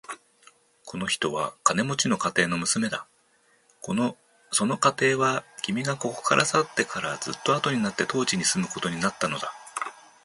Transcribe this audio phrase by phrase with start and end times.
[0.83, 3.05] この人は金持の家庭の娘だ。
[4.49, 9.53] その家庭は、君がここから去ってからずっとあとになって当地に住むことになったのだ。